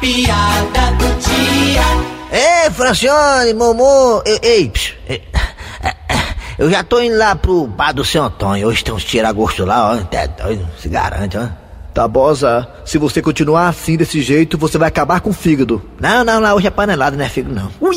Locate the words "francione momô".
2.70-4.22